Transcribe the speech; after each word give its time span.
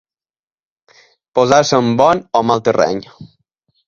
Posar-se 1.39 1.79
en 1.83 1.91
bon 1.99 2.21
o 2.39 2.41
mal 2.53 2.65
terreny. 2.69 3.03